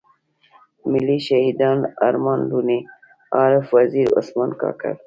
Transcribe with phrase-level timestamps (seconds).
[0.91, 2.79] ملي شهيدان ارمان لوڼی،
[3.39, 4.93] عارف وزير، عثمان کاکړ.